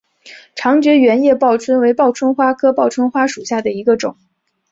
[0.55, 4.17] 长蒴圆叶报春为报春花科报春花属下的一个种。